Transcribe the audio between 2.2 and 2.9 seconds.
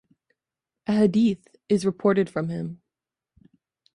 from him.